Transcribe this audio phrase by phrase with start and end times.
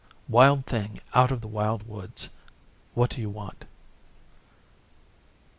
[0.27, 2.29] Wild Thing out of the Wild Woods,
[2.95, 3.65] what do you want?